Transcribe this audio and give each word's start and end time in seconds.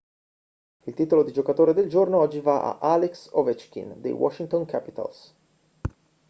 il 0.85 0.95
titolo 0.95 1.23
di 1.23 1.31
giocatore 1.31 1.75
del 1.75 1.87
giorno 1.87 2.17
oggi 2.17 2.39
va 2.39 2.63
a 2.63 2.93
alex 2.93 3.29
ovechkin 3.33 4.01
dei 4.01 4.11
washington 4.13 4.65
capitals 4.65 5.35